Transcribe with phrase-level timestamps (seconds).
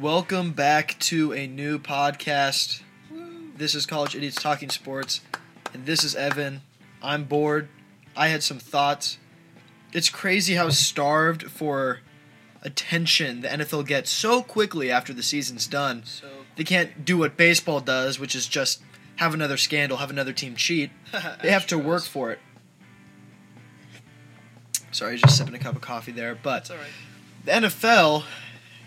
[0.00, 2.82] Welcome back to a new podcast.
[3.56, 5.20] This is College Idiots Talking Sports,
[5.72, 6.62] and this is Evan.
[7.02, 7.68] I'm bored.
[8.16, 9.18] I had some thoughts.
[9.92, 12.00] It's crazy how starved for
[12.62, 16.02] attention the NFL gets so quickly after the season's done.
[16.04, 16.26] So
[16.56, 18.82] They can't do what baseball does, which is just
[19.16, 20.90] have another scandal, have another team cheat.
[21.42, 22.40] They have to work for it.
[24.90, 26.86] Sorry, just sipping a cup of coffee there, but That's all right.
[27.62, 28.24] the NFL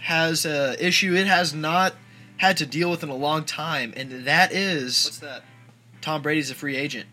[0.07, 1.93] has a issue it has not
[2.38, 5.43] had to deal with in a long time, and that is What's that?
[5.99, 7.07] Tom Brady's a free agent.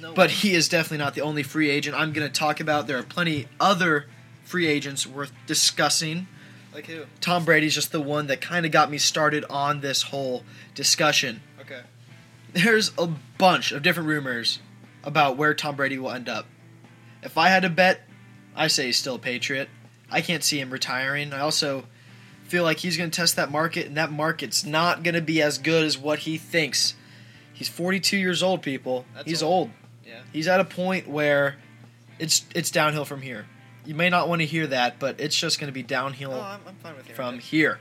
[0.00, 0.12] No.
[0.14, 2.86] But he is definitely not the only free agent I'm going to talk about.
[2.86, 4.06] There are plenty other
[4.44, 6.28] free agents worth discussing.
[6.72, 7.06] like who?
[7.20, 10.44] Tom Brady's just the one that kind of got me started on this whole
[10.76, 11.42] discussion.
[11.60, 11.80] Okay.
[12.52, 14.60] There's a bunch of different rumors
[15.02, 16.46] about where Tom Brady will end up.
[17.24, 18.06] If I had to bet,
[18.54, 19.68] I say he's still a Patriot.
[20.08, 21.32] I can't see him retiring.
[21.32, 21.84] I also
[22.52, 25.40] feel like he's going to test that market, and that market's not going to be
[25.40, 26.94] as good as what he thinks.
[27.54, 29.06] He's 42 years old, people.
[29.14, 29.68] That's he's old.
[29.68, 29.70] old.
[30.06, 30.20] Yeah.
[30.34, 31.56] He's at a point where
[32.18, 33.46] it's it's downhill from here.
[33.86, 36.40] You may not want to hear that, but it's just going to be downhill Oh,
[36.42, 37.40] I'm, I'm fine with from it.
[37.40, 37.78] here.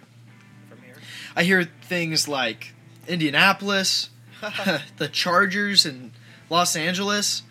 [0.69, 0.95] from here.
[1.35, 2.73] I hear things like
[3.09, 4.09] Indianapolis,
[4.97, 6.11] the Chargers and
[6.49, 7.43] Los Angeles.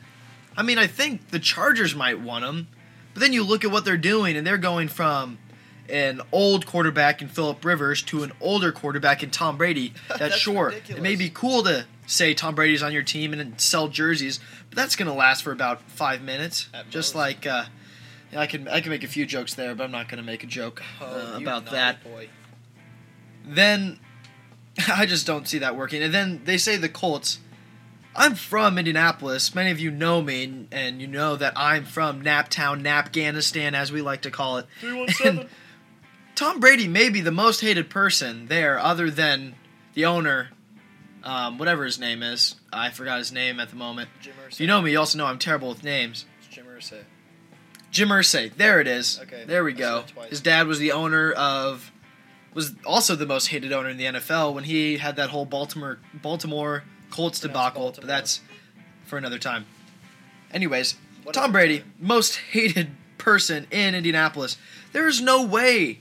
[0.57, 2.69] I mean, I think the Chargers might want him,
[3.13, 5.37] but then you look at what they're doing, and they're going from
[5.91, 9.93] an old quarterback in Philip Rivers to an older quarterback in Tom Brady.
[10.09, 10.71] That's, That's sure.
[10.89, 14.77] It may be cool to say Tom Brady's on your team and sell jerseys, but
[14.77, 16.69] that's going to last for about five minutes.
[16.75, 17.21] At Just most.
[17.21, 17.65] like uh,
[18.35, 20.43] I can I can make a few jokes there, but I'm not going to make
[20.43, 22.29] a joke Oh, uh, about that Boy.
[23.45, 23.99] then
[24.89, 26.03] I just don't see that working.
[26.03, 27.39] And then they say the Colts.
[28.17, 29.55] I'm from Indianapolis.
[29.55, 33.93] Many of you know me, and, and you know that I'm from Naptown, Napganistan, as
[33.93, 34.67] we like to call it.
[35.25, 35.47] And
[36.41, 39.55] Tom Brady may be the most hated person there, other than
[39.93, 40.49] the owner,
[41.23, 42.55] um, whatever his name is.
[42.73, 44.09] I forgot his name at the moment.
[44.23, 44.53] Jim Irsay.
[44.53, 46.25] If you know me, you also know I'm terrible with names.
[46.39, 47.03] It's Jim Irsay.
[47.91, 48.55] Jim Irsay.
[48.57, 49.21] There it is.
[49.25, 49.99] Okay, There we go.
[50.01, 50.31] said it twice.
[50.31, 51.93] His dad was the owner of
[52.55, 55.99] was also the most hated owner in the NFL when he had that whole Baltimore
[56.15, 57.93] Baltimore Colts debacle.
[57.95, 58.41] But that's
[59.05, 59.67] for another time.
[60.55, 61.93] Anyways, What Tom Brady, time?
[62.01, 64.57] most hated person in Indianapolis.
[64.95, 66.01] There is no way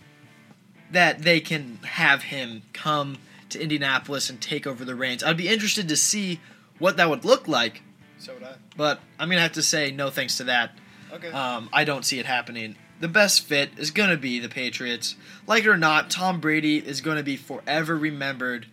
[0.92, 3.18] that they can have him come
[3.50, 5.24] to Indianapolis and take over the reins.
[5.24, 6.40] I'd be interested to see
[6.78, 7.82] what that would look like,
[8.20, 8.54] So would I.
[8.78, 10.72] but I'm gonna have to say no thanks to that.
[11.12, 11.30] Okay.
[11.32, 12.76] Um, I don't see it happening.
[13.00, 15.16] The best fit is going to be the Patriots.
[15.48, 18.68] Like it or not, Tom Brady is going to be forever remembered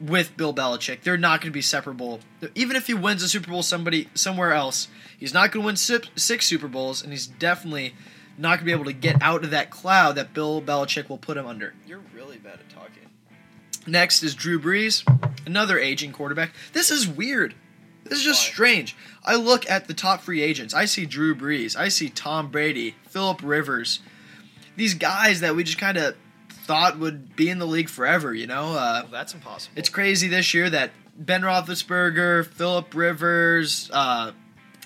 [0.00, 1.02] with Bill Belichick.
[1.02, 2.18] They're not going to be separable.
[2.56, 5.76] Even if he wins a Super Bowl somebody somewhere else, he's not going to win
[5.76, 7.94] six Super Bowls, and he's definitely
[8.38, 11.18] not going to be able to get out of that cloud that Bill Belichick will
[11.18, 11.74] put him under.
[11.86, 12.90] You're really bad at talking.
[13.86, 15.04] Next is Drew Brees,
[15.46, 16.52] another aging quarterback.
[16.72, 17.54] This is weird.
[18.04, 18.52] This is just Why?
[18.52, 18.96] strange.
[19.24, 20.74] I look at the top free agents.
[20.74, 21.76] I see Drew Brees.
[21.76, 24.00] I see Tom Brady, Philip Rivers.
[24.76, 26.16] These guys that we just kind of
[26.50, 28.72] thought would be in the league forever, you know?
[28.72, 29.74] Uh, Well, that's impossible.
[29.76, 34.32] it's crazy this year that Ben Roethlisberger, Philip Rivers, uh,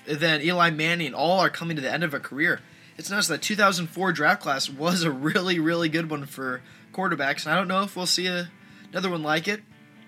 [0.05, 2.59] then Eli Manning all are coming to the end of a career.
[2.99, 6.61] It's nice that 2004 draft class was a really, really good one for
[6.91, 8.51] quarterbacks, and I don't know if we'll see a,
[8.91, 9.61] another one like it.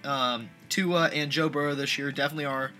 [0.04, 2.72] Um, Tua and Joe Burrow this year definitely are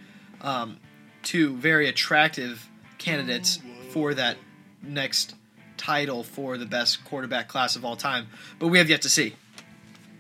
[0.42, 0.80] um,
[1.24, 3.60] two very attractive candidates
[3.92, 4.36] for that
[4.84, 5.34] next
[5.78, 8.28] title for the best quarterback class of all time,
[8.60, 9.36] but we have yet to see.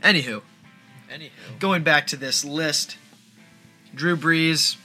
[0.01, 0.41] Anywho,
[1.13, 1.59] Anywho.
[1.59, 2.95] going back to this list,
[3.93, 4.77] Drew Brees,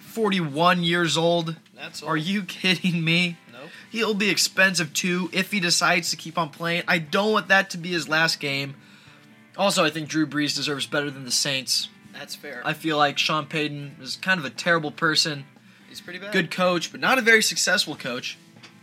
[0.00, 1.54] 41 years old.
[1.76, 2.08] That's all.
[2.08, 3.36] Are you kidding me?
[3.90, 6.82] He'll be expensive too if he decides to keep on playing.
[6.88, 8.74] I don't want that to be his last game.
[9.56, 11.88] Also, I think Drew Brees deserves better than the Saints.
[12.12, 12.62] That's fair.
[12.64, 15.44] I feel like Sean Payton is kind of a terrible person,
[15.88, 16.32] He's pretty bad.
[16.32, 18.36] good coach, but not a very successful coach.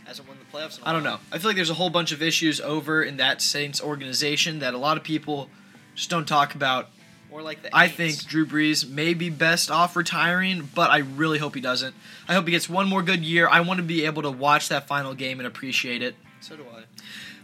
[0.04, 0.78] Hasn't won the playoffs.
[0.82, 1.18] I don't know.
[1.30, 4.74] I feel like there's a whole bunch of issues over in that Saints organization that
[4.74, 5.48] a lot of people
[5.94, 6.88] just don't talk about.
[7.32, 7.74] Or like the.
[7.74, 7.92] I Aints.
[7.92, 11.94] think Drew Brees may be best off retiring, but I really hope he doesn't.
[12.28, 13.48] I hope he gets one more good year.
[13.48, 16.14] I want to be able to watch that final game and appreciate it.
[16.40, 16.82] So do I.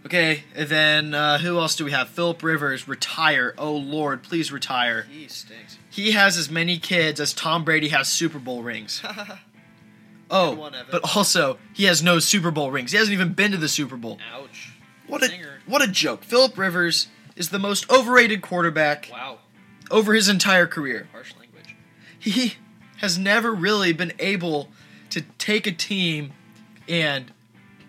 [0.07, 2.09] Okay, and then uh, who else do we have?
[2.09, 3.53] Philip Rivers, retire.
[3.59, 5.07] Oh, Lord, please retire.
[5.11, 5.77] He stinks.
[5.91, 9.03] He has as many kids as Tom Brady has Super Bowl rings.
[10.31, 10.87] Oh, Good one, Evan.
[10.91, 12.93] but also, he has no Super Bowl rings.
[12.93, 14.19] He hasn't even been to the Super Bowl.
[14.35, 14.73] Ouch.
[15.07, 15.31] What a,
[15.65, 16.23] what a joke.
[16.23, 19.39] Philip Rivers is the most overrated quarterback Wow.
[19.91, 21.09] Over his entire career.
[21.13, 21.77] Harsh language.
[22.19, 22.55] he
[22.99, 24.69] has never really been able
[25.11, 26.33] to take a team
[26.89, 27.33] and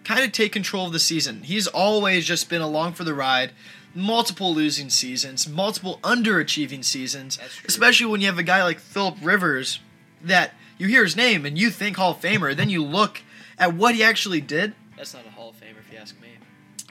[0.03, 1.43] kind of take control of the season.
[1.43, 3.51] He's always just been along for the ride.
[3.95, 9.79] Multiple losing seasons, multiple underachieving seasons, especially when you have a guy like Philip Rivers
[10.21, 13.21] that you hear his name and you think Hall of Famer, then you look
[13.57, 16.27] at what he actually did, That's not a Hall of Famer, if you ask me.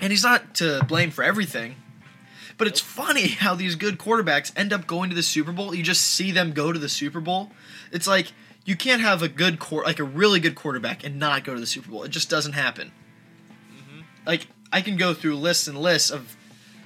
[0.01, 1.77] and he's not to blame for everything.
[2.57, 5.75] But it's funny how these good quarterbacks end up going to the Super Bowl.
[5.75, 7.51] You just see them go to the Super Bowl.
[7.93, 8.33] It's like
[8.65, 11.61] you can't have a good quar- like a really good quarterback and not go to
[11.61, 12.03] the Super Bowl.
[12.03, 12.93] It just doesn't happen.
[13.73, 14.01] Mm-hmm.
[14.27, 16.37] Like I can go through lists and lists of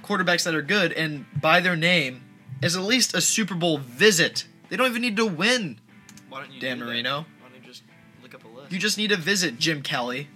[0.02, 2.22] quarterbacks that are good and by their name
[2.62, 4.46] is at least a Super Bowl visit.
[4.68, 5.80] They don't even need to win.
[6.28, 6.90] Why don't you Dan do that?
[6.90, 7.26] Marino.
[7.40, 7.82] Why don't you just
[8.22, 8.72] look up a list?
[8.72, 10.28] You just need to visit Jim Kelly.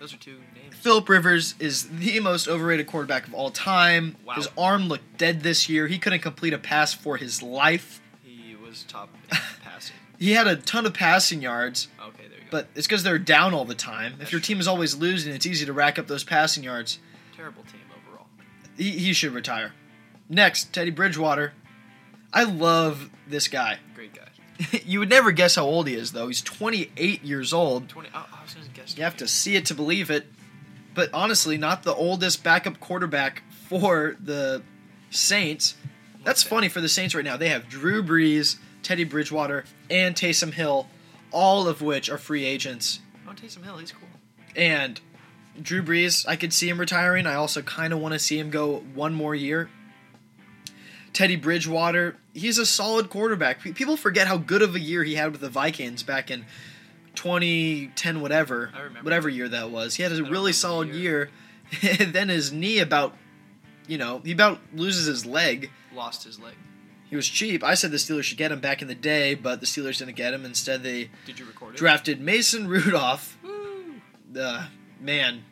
[0.00, 0.38] Those are two.
[0.82, 4.16] Philip Rivers is the most overrated quarterback of all time.
[4.26, 4.34] Wow.
[4.34, 5.86] His arm looked dead this year.
[5.86, 8.00] He couldn't complete a pass for his life.
[8.24, 9.94] He was top in passing.
[10.18, 12.48] He had a ton of passing yards, Okay, there you go.
[12.50, 14.14] but it's because they're down all the time.
[14.20, 16.98] If your team is always losing, it's easy to rack up those passing yards.
[17.36, 18.26] terrible team overall.
[18.76, 19.74] He, he should retire.
[20.28, 21.52] Next, Teddy Bridgewater.
[22.32, 23.78] I love this guy.
[23.94, 24.80] Great guy.
[24.84, 26.26] you would never guess how old he is, though.
[26.26, 27.88] He's 28 years old.
[27.88, 28.08] Twenty.
[28.12, 28.96] Oh, I was gonna guess.
[28.96, 30.26] You have to see it to believe it.
[30.94, 34.62] But honestly, not the oldest backup quarterback for the
[35.10, 35.76] Saints.
[36.24, 37.36] That's funny for the Saints right now.
[37.36, 40.88] They have Drew Brees, Teddy Bridgewater, and Taysom Hill,
[41.30, 43.00] all of which are free agents.
[43.26, 44.08] Oh, Taysom Hill, he's cool.
[44.54, 45.00] And
[45.60, 47.26] Drew Brees, I could see him retiring.
[47.26, 49.70] I also kind of want to see him go one more year.
[51.12, 53.60] Teddy Bridgewater, he's a solid quarterback.
[53.60, 56.46] People forget how good of a year he had with the Vikings back in
[57.14, 58.70] 2010, whatever,
[59.02, 59.94] whatever year that was.
[59.94, 61.30] He had a really solid year.
[61.80, 61.96] year.
[62.06, 63.16] then his knee about,
[63.86, 65.70] you know, he about loses his leg.
[65.94, 66.54] Lost his leg.
[67.08, 67.62] He was cheap.
[67.62, 70.16] I said the Steelers should get him back in the day, but the Steelers didn't
[70.16, 70.44] get him.
[70.46, 71.78] Instead, they Did you record it?
[71.78, 73.36] drafted Mason Rudolph.
[73.44, 73.94] Woo!
[74.40, 74.66] Uh,
[74.98, 75.44] man,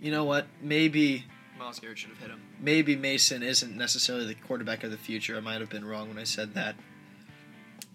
[0.00, 0.46] you know what?
[0.60, 1.24] Maybe
[1.58, 2.42] Myles Garrett should have hit him.
[2.60, 5.34] maybe Mason isn't necessarily the quarterback of the future.
[5.36, 6.76] I might have been wrong when I said that.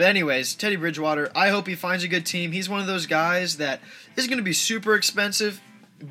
[0.02, 2.54] But anyways, Teddy Bridgewater, I hope he finds a good team.
[2.54, 3.82] He's one of those guys that
[4.16, 5.62] is going to be super expensive,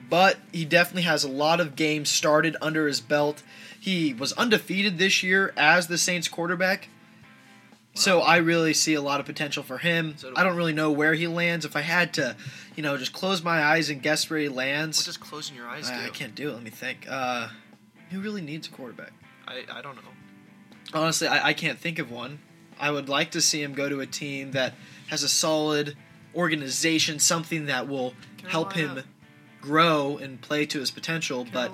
[0.09, 3.43] but he definitely has a lot of games started under his belt.
[3.81, 6.89] He was undefeated this year as the Saints quarterback.
[7.95, 10.15] So I really see a lot of potential for him.
[10.19, 11.65] So do I don't really know where he lands.
[11.65, 12.37] If I had to,
[12.77, 15.67] you know, just close my eyes and guess where he lands, What does closing your
[15.67, 15.97] eyes do?
[15.97, 16.53] I, I can't do it.
[16.53, 17.09] Let me think.
[17.11, 17.49] Uh,
[18.13, 19.15] who really needs a quarterback?
[19.49, 20.03] I, I don't know.
[20.95, 22.39] Honestly, I, I can't think of one.
[22.81, 24.75] I would like to see him go to a team that
[25.09, 25.97] has a solid
[26.35, 28.15] organization, something that will
[28.49, 29.03] help him
[29.61, 31.47] grow and play to his potential.
[31.53, 31.73] But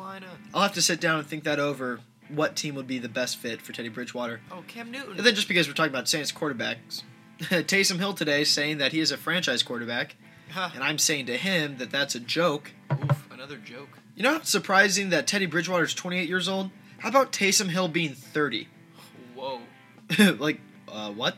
[0.54, 2.00] I'll have to sit down and think that over.
[2.28, 4.40] What team would be the best fit for Teddy Bridgewater?
[4.50, 5.12] Oh, Cam Newton.
[5.16, 7.04] And then just because we're talking about Saints quarterbacks,
[7.40, 10.16] Taysom Hill today saying that he is a franchise quarterback,
[10.50, 10.72] Ha.
[10.74, 12.72] and I'm saying to him that that's a joke.
[12.90, 13.90] Oof, another joke.
[14.16, 16.70] You know, it's surprising that Teddy Bridgewater is 28 years old.
[16.98, 18.66] How about Taysom Hill being 30?
[19.36, 19.60] Whoa.
[20.38, 21.36] like, uh, what?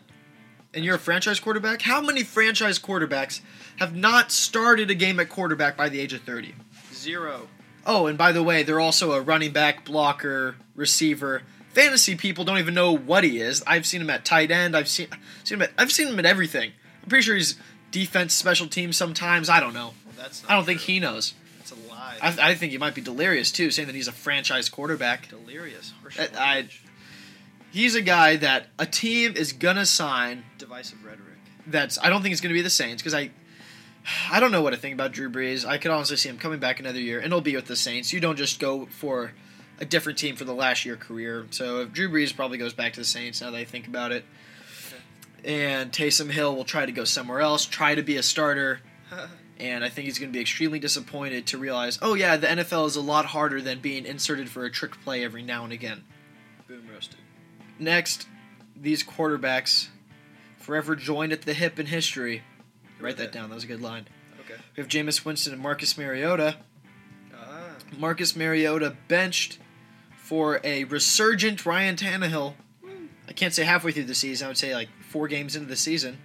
[0.74, 1.82] And you're a franchise quarterback?
[1.82, 3.40] How many franchise quarterbacks
[3.76, 6.54] have not started a game at quarterback by the age of 30?
[6.92, 7.48] Zero.
[7.86, 11.42] Oh, and by the way, they're also a running back, blocker, receiver.
[11.70, 13.62] Fantasy people don't even know what he is.
[13.66, 14.76] I've seen him at tight end.
[14.76, 15.08] I've seen,
[15.44, 15.62] seen him.
[15.62, 16.72] At, I've seen him at everything.
[17.02, 17.56] I'm pretty sure he's
[17.90, 18.96] defense, special teams.
[18.96, 19.94] Sometimes I don't know.
[20.04, 21.34] Well, that's I don't think he knows.
[21.60, 22.16] It's a lie.
[22.20, 25.28] I, I think he might be delirious too, saying that he's a franchise quarterback.
[25.28, 25.92] Delirious.
[26.19, 26.82] I- I- language.
[27.70, 30.44] He's a guy that a team is gonna sign.
[30.58, 31.39] Divisive rhetoric.
[31.67, 33.31] That's I don't think it's gonna be the Saints because I.
[34.31, 35.67] I don't know what to think about Drew Brees.
[35.67, 38.10] I could honestly see him coming back another year, and it'll be with the Saints.
[38.10, 39.32] You don't just go for
[39.81, 41.46] a different team for the last year career.
[41.51, 44.13] So if Drew Brees probably goes back to the Saints now that I think about
[44.13, 44.25] it,
[45.44, 48.81] and Taysom Hill will try to go somewhere else, try to be a starter,
[49.58, 52.87] and I think he's going to be extremely disappointed to realize, oh yeah, the NFL
[52.87, 56.05] is a lot harder than being inserted for a trick play every now and again.
[56.67, 57.19] Boom roasted.
[57.79, 58.27] Next,
[58.75, 59.89] these quarterbacks
[60.56, 62.43] forever joined at the hip in history.
[63.01, 63.49] Write that down.
[63.49, 64.08] That was a good line.
[64.41, 64.61] Okay.
[64.77, 66.56] We have Jameis Winston and Marcus Mariota.
[67.35, 67.70] Ah.
[67.97, 69.58] Marcus Mariota benched
[70.17, 72.55] for a resurgent Ryan Tannehill.
[73.29, 74.47] I can't say halfway through the season.
[74.47, 76.19] I would say like four games into the season.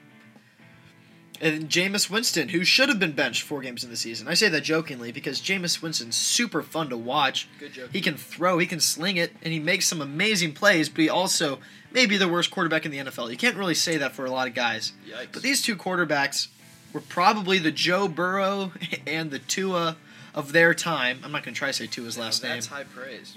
[1.43, 4.29] And Jameis Winston, who should have been benched four games in the season.
[4.29, 7.49] I say that jokingly because Jameis Winston's super fun to watch.
[7.59, 7.89] Good joke.
[7.91, 11.09] He can throw, he can sling it, and he makes some amazing plays, but he
[11.09, 11.59] also
[11.91, 13.29] may be the worst quarterback in the NFL.
[13.29, 14.93] You can't really say that for a lot of guys.
[15.05, 15.33] Yikes.
[15.33, 16.47] But these two quarterbacks
[16.93, 18.71] were probably the Joe Burrow
[19.07, 19.97] and the Tua
[20.33, 21.19] of their time.
[21.25, 22.53] I'm not going to try to say Tua's last name.
[22.53, 23.35] That's high praise.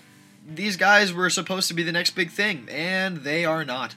[0.49, 3.97] These guys were supposed to be the next big thing, and they are not.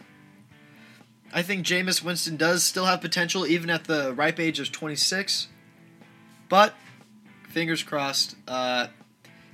[1.33, 5.48] I think Jameis Winston does still have potential even at the ripe age of 26.
[6.48, 6.74] But
[7.50, 8.36] fingers crossed.
[8.48, 8.88] Uh,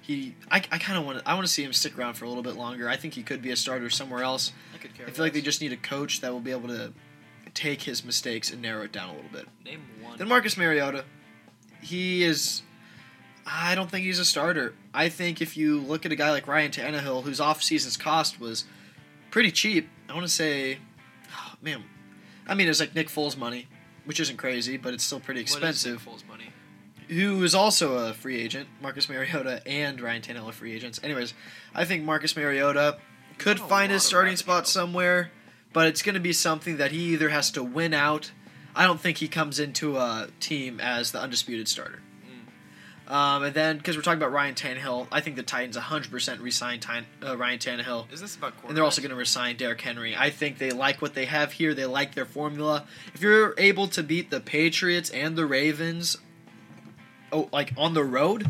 [0.02, 2.26] he, I, I kind of want to, I want to see him stick around for
[2.26, 2.88] a little bit longer.
[2.88, 4.54] I think he could be a starter somewhere else.
[4.74, 6.70] I could care I feel like they just need a coach that will be able
[6.70, 6.94] to
[7.54, 9.48] take his mistakes and narrow it down a little bit.
[9.66, 10.18] name one.
[10.18, 11.06] Then Marcus Mariota,
[11.82, 12.62] he is.
[13.48, 14.74] I don't think he's a starter.
[14.94, 18.66] I think if you look at a guy like Ryan Tannehill, whose off-season's cost was
[19.30, 20.80] pretty cheap, I want to say,
[21.62, 21.84] man,
[22.48, 23.68] I mean it's like Nick Foles money,
[24.06, 26.06] which isn't crazy, but it's still pretty expensive.
[26.06, 26.52] Nick Foles' money?
[27.10, 28.68] Who is also a free agent?
[28.82, 31.00] Marcus Mariota and Ryan Tannehill are free agents.
[31.04, 31.34] Anyways,
[31.74, 32.98] I think Marcus Mariota
[33.38, 35.32] could find his starting spot somewhere,
[35.72, 38.32] but it's going to be something that he either has to win out.
[38.76, 42.02] I don't think he comes into a team as the undisputed starter.
[43.08, 46.80] Um, and then, because we're talking about Ryan Tannehill, I think the Titans 100% re-sign
[47.24, 48.12] uh, Ryan Tannehill.
[48.12, 48.54] Is this about?
[48.68, 50.16] And they're also going to resign Derrick Henry.
[50.16, 51.74] I think they like what they have here.
[51.74, 52.86] They like their formula.
[53.14, 56.18] If you're able to beat the Patriots and the Ravens,
[57.32, 58.50] oh, like on the road,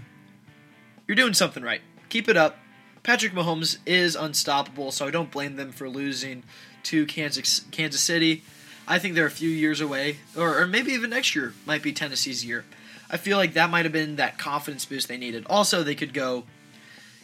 [1.08, 1.82] you're doing something right.
[2.08, 2.58] Keep it up.
[3.04, 6.44] Patrick Mahomes is unstoppable, so I don't blame them for losing
[6.84, 8.44] to Kansas Kansas City.
[8.88, 11.92] I think they're a few years away, or, or maybe even next year might be
[11.92, 12.66] Tennessee's year.
[13.10, 15.46] I feel like that might have been that confidence boost they needed.
[15.48, 16.44] Also, they could go,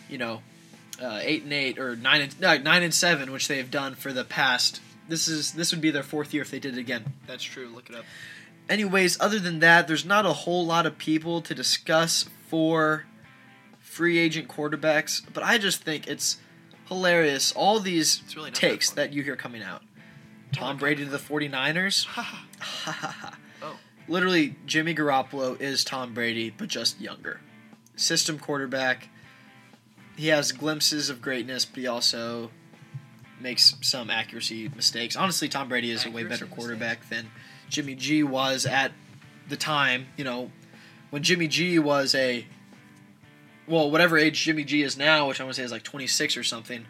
[0.10, 0.42] you know,
[1.02, 3.96] uh, eight and eight or nine and no, nine and seven, which they have done
[3.96, 4.82] for the past.
[5.08, 7.14] This is this would be their fourth year if they did it again.
[7.28, 7.68] That's true.
[7.68, 8.06] Look it up.
[8.70, 13.06] Anyways, other than that, there's not a whole lot of people to discuss for
[13.80, 16.38] free agent quarterbacks, but I just think it's
[16.88, 17.52] hilarious.
[17.52, 19.82] All these really takes that that, you hear coming out.
[20.54, 22.08] Tom Brady to the 49ers.
[24.12, 27.40] Literally, Jimmy Garoppolo is Tom Brady, but just younger.
[27.96, 29.08] System quarterback.
[30.18, 32.52] He has glimpses of greatness, but he also
[33.40, 35.16] makes some accuracy mistakes.
[35.16, 37.32] Honestly, Tom Brady is a way better quarterback than
[37.70, 38.92] Jimmy G was at
[39.48, 40.08] the time.
[40.18, 40.52] You know,
[41.10, 42.46] when Jimmy G was a
[43.66, 46.36] well, whatever age Jimmy G is now, which I want to say is like 26
[46.36, 46.86] or something,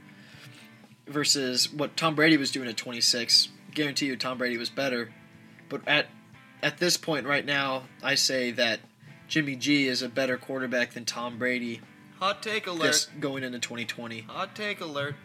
[1.05, 3.49] versus what Tom Brady was doing at 26.
[3.75, 5.13] Guarantee you, Tom Brady was better.
[5.69, 6.07] But at
[6.63, 8.79] at this point right now, I say that
[9.27, 11.81] Jimmy G is a better quarterback than Tom Brady
[12.19, 12.83] hot take alert.
[12.83, 14.21] this going into 2020.
[14.21, 15.15] Hot take alert.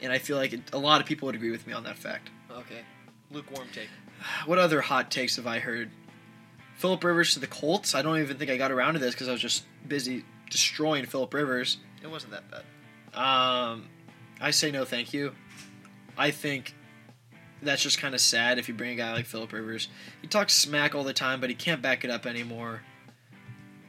[0.00, 1.96] And I feel like it, a lot of people would agree with me on that
[1.96, 2.30] fact.
[2.50, 2.82] Okay.
[3.30, 3.88] Lukewarm take.
[4.46, 5.90] What other hot takes have I heard?
[6.76, 7.94] Philip Rivers to the Colts.
[7.94, 11.06] I don't even think I got around to this because I was just busy destroying
[11.06, 11.78] Philip Rivers.
[12.02, 12.62] It wasn't that bad.
[13.14, 13.88] Um,
[14.40, 15.32] I say no, thank you.
[16.18, 16.74] I think
[17.62, 19.88] that's just kind of sad if you bring a guy like Philip Rivers.
[20.20, 22.82] He talks smack all the time, but he can't back it up anymore.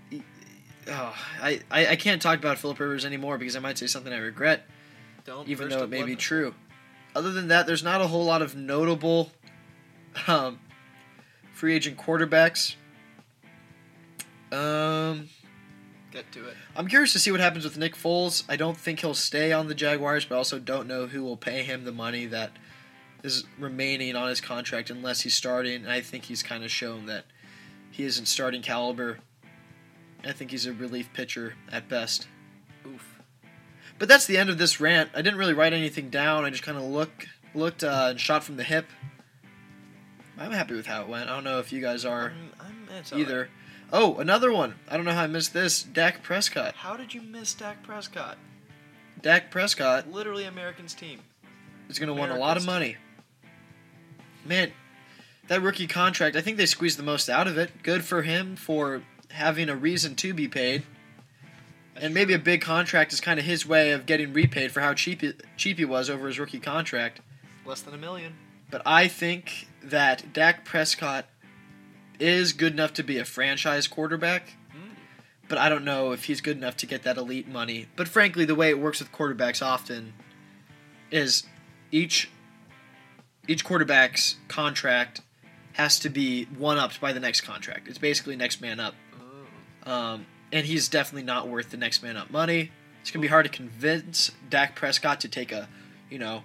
[0.10, 0.24] He-
[0.88, 4.12] oh, I, I, I can't talk about Philip Rivers anymore because I might say something
[4.14, 4.66] I regret,
[5.26, 5.48] Don't.
[5.48, 6.54] even though it may be true.
[7.16, 9.32] Other than that, there's not a whole lot of notable
[10.28, 10.60] um,
[11.54, 12.76] free agent quarterbacks.
[14.52, 15.30] Um,
[16.12, 16.56] Get to it.
[16.76, 18.44] I'm curious to see what happens with Nick Foles.
[18.48, 21.64] I don't think he'll stay on the Jaguars, but also don't know who will pay
[21.64, 22.52] him the money that
[23.24, 25.84] is remaining on his contract unless he's starting.
[25.84, 27.26] And I think he's kind of shown that
[27.92, 29.20] he isn't starting caliber.
[30.26, 32.28] I think he's a relief pitcher at best.
[32.86, 33.20] Oof.
[34.00, 35.10] But that's the end of this rant.
[35.14, 36.46] I didn't really write anything down.
[36.46, 38.88] I just kind of look looked uh, and shot from the hip.
[40.38, 41.30] I'm happy with how it went.
[41.30, 43.14] I don't know if you guys are I'm, I'm all right.
[43.14, 43.50] either.
[43.92, 44.76] Oh, another one.
[44.90, 45.82] I don't know how I missed this.
[45.82, 46.76] Dak Prescott.
[46.76, 48.38] How did you miss Dak Prescott?
[49.22, 51.22] Dak Prescott Literally American's team.
[51.90, 52.98] is going to win a lot of money.
[54.48, 54.72] Man,
[55.48, 57.84] that rookie contract, I think they squeezed the most out of it.
[57.84, 60.84] Good for him for having a reason to be paid.
[62.00, 64.94] and maybe a big contract is kind of his way of getting repaid for how
[64.94, 67.22] cheap he, cheap he was over his rookie contract.
[67.66, 68.36] Less than a million.
[68.70, 71.26] But I think that Dak Prescott
[72.20, 74.56] is good enough to be a franchise quarterback.
[74.76, 74.96] Mm.
[75.48, 77.88] But I don't know if he's good enough to get that elite money.
[77.96, 80.14] But frankly, the way it works with quarterbacks often
[81.10, 81.44] is
[81.92, 82.30] each
[83.48, 85.22] each quarterback's contract
[85.74, 87.88] has to be one upped by the next contract.
[87.88, 88.96] It's basically next man up.
[89.84, 92.72] Um, and he's definitely not worth the next man up money.
[93.02, 95.70] It's gonna be hard to convince Dak Prescott to take a,
[96.10, 96.44] you know,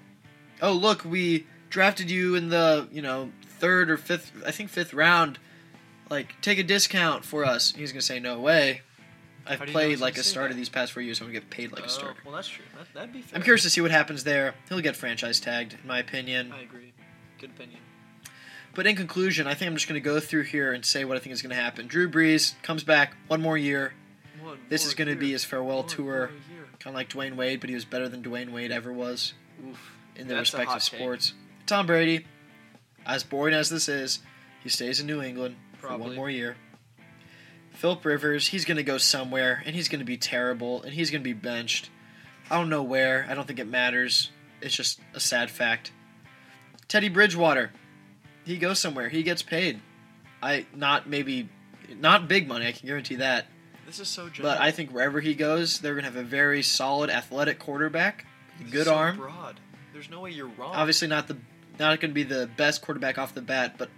[0.60, 4.94] oh look, we drafted you in the you know third or fifth, I think fifth
[4.94, 5.38] round.
[6.10, 7.72] Like, take a discount for us.
[7.74, 8.82] He's gonna say no way.
[9.46, 10.58] I've How you know played like a starter that?
[10.58, 11.20] these past four years.
[11.20, 12.20] I'm gonna get paid like Oh, a starter.
[12.24, 12.64] Well, that's true.
[12.76, 13.36] That, that'd be fair.
[13.36, 14.54] I'm curious to see what happens there.
[14.68, 16.52] He'll get franchise tagged, in my opinion.
[16.52, 16.92] I agree.
[17.40, 17.80] Good opinion.
[18.74, 21.16] But in conclusion, I think I'm just going to go through here and say what
[21.16, 21.86] I think is going to happen.
[21.88, 23.92] Drew Brees comes back one more year.
[24.40, 26.30] One This more is going to be his farewell One tour,
[26.78, 29.34] kind of like Dwyane Wade, but he was better than Dwyane Wade ever was
[29.68, 29.92] Oof.
[30.16, 31.34] in their That's respective sports.
[31.66, 32.24] Tom Brady,
[33.04, 34.20] as boring as this is,
[34.62, 36.56] he stays in New England for one more year.
[37.74, 41.10] Philip Rivers, he's going to go somewhere, and he's going to be terrible, and he's
[41.10, 41.90] going to be benched.
[42.50, 43.26] I don't know where.
[43.28, 44.30] I don't think it matters.
[44.60, 45.92] It's just a sad fact.
[46.88, 47.72] Teddy Bridgewater,
[48.44, 49.08] he goes somewhere.
[49.08, 49.80] He gets paid.
[50.42, 51.48] I not maybe
[51.98, 52.66] not big money.
[52.66, 53.46] I can guarantee that.
[53.86, 54.54] This is so general.
[54.54, 58.26] But I think wherever he goes, they're going to have a very solid, athletic quarterback,
[58.58, 59.16] This is good so arm.
[59.16, 59.60] Broad.
[59.92, 60.74] There's no way you're wrong.
[60.74, 61.36] Obviously, not the
[61.78, 63.90] not going to be the best quarterback off the bat, but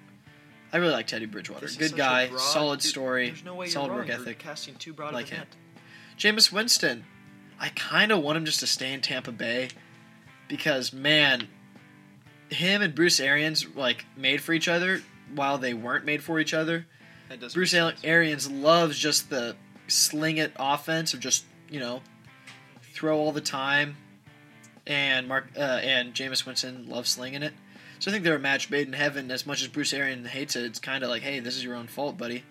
[0.75, 1.67] I really like Teddy Bridgewater.
[1.67, 4.09] This Good guy, broad- solid dude, story, no way solid work wrong.
[4.09, 4.39] You're ethic.
[4.41, 5.47] casting too broad Like of a him.
[6.19, 7.05] Jameis Winston,
[7.61, 9.69] I kind of want him just to stay in Tampa Bay
[10.49, 11.47] because man,
[12.51, 15.01] him and Bruce Arians like made for each other
[15.35, 16.87] while they weren't made for each other.
[17.55, 18.01] Bruce make Al- sense.
[18.05, 19.55] Arians loves just the
[19.87, 22.03] sling it offense of just you know
[22.95, 23.97] throw all the time,
[24.89, 27.53] and Mark uh, and Jameis Winston loves slinging it.
[28.05, 29.31] So I think they're a match made in heaven.
[29.31, 31.75] As much as Bruce Arians hates it, it's kind of like, hey, this is your
[31.75, 32.45] own fault, buddy.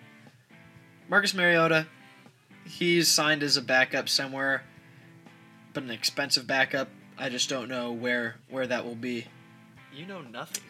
[1.08, 1.86] Marcus Mariota,
[2.64, 4.64] he's signed as a backup somewhere,
[5.72, 6.88] but an expensive backup.
[7.16, 9.26] I just don't know where where that will be.
[9.94, 10.64] You know nothing.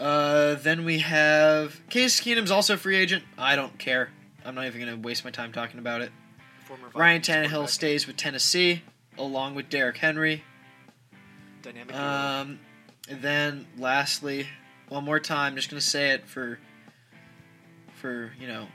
[0.00, 3.22] Uh, then we have Case Keenum's also a free agent.
[3.36, 4.12] I don't care.
[4.46, 6.10] I'm not even gonna waste my time talking about it.
[6.64, 8.80] Former Ryan Tannehill stays with Tennessee
[9.18, 10.42] along with Derrick Henry.
[11.60, 11.94] Dynamic.
[11.94, 12.60] Um,
[13.08, 14.46] and then lastly,
[14.88, 16.58] one more time, just gonna say it for
[17.94, 18.66] for you know,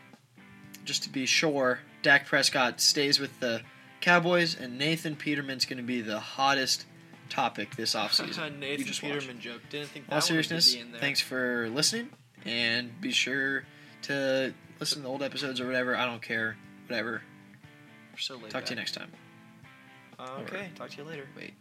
[0.85, 1.79] just to be sure.
[2.01, 3.61] Dak Prescott stays with the
[3.99, 6.85] Cowboys, and Nathan Peterman's gonna be the hottest
[7.29, 8.59] topic this offseason.
[8.59, 9.13] Nathan You just watch.
[9.13, 9.61] Peterman joke.
[9.69, 10.99] Didn't think that all seriousness, be in there.
[11.01, 12.09] thanks for listening,
[12.45, 13.63] and be sure
[14.03, 15.95] to listen to the old episodes or whatever.
[15.95, 16.57] I don't care,
[16.87, 17.21] whatever.
[18.17, 19.11] So Talk to you next time.
[20.19, 20.69] Uh, okay.
[20.75, 21.27] Talk to you later.
[21.35, 21.53] Wait.